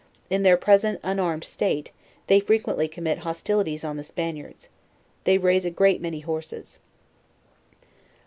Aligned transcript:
In 0.31 0.41
their 0.41 0.57
present 0.57 0.99
unarmed 1.03 1.43
state, 1.43 1.91
they 2.25 2.39
frequently 2.39 2.87
commit 2.87 3.19
hostili 3.19 3.65
ties 3.73 3.83
on 3.83 3.97
the 3.97 4.03
Spaniards, 4.03 4.67
They 5.25 5.37
raise 5.37 5.63
a 5.63 5.69
great 5.69 6.01
many 6.01 6.21
horses. 6.21 6.79